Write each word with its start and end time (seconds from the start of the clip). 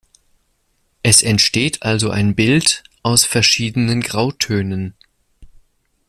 Es 1.03 1.21
entsteht 1.21 1.83
also 1.83 2.09
ein 2.09 2.33
Bild 2.33 2.83
aus 3.03 3.23
verschiedenen 3.23 4.01
Grautönen. 4.01 4.95